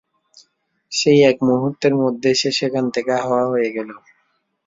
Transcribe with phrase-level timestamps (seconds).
[0.91, 3.95] সেই এক মূহুর্তের মধ্যেই সে সেখানে থেকে হাওয়া হয়ে গেলো।